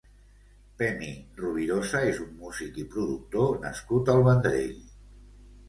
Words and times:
Pemi 0.79 1.09
Rovirosa 1.41 2.01
és 2.13 2.23
un 2.25 2.33
músic 2.41 2.81
i 2.85 2.87
productor 2.97 3.55
nascut 3.69 4.13
al 4.17 4.27
Vendrell. 4.33 4.85